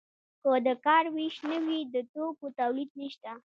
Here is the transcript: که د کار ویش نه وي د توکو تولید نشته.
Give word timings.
که 0.41 0.47
د 0.67 0.69
کار 0.85 1.03
ویش 1.15 1.35
نه 1.49 1.57
وي 1.65 1.79
د 1.93 1.95
توکو 2.13 2.45
تولید 2.59 2.89
نشته. 2.99 3.31